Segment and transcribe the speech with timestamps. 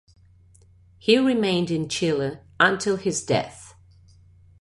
[0.97, 3.75] He remained in Chile until his death.